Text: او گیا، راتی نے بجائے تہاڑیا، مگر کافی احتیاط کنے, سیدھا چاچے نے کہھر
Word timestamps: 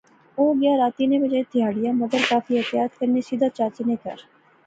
او 0.37 0.43
گیا، 0.59 0.73
راتی 0.81 1.05
نے 1.09 1.17
بجائے 1.21 1.43
تہاڑیا، 1.51 1.91
مگر 2.01 2.21
کافی 2.31 2.53
احتیاط 2.57 2.91
کنے, 2.99 3.21
سیدھا 3.27 3.49
چاچے 3.57 3.83
نے 3.87 3.95
کہھر 4.03 4.19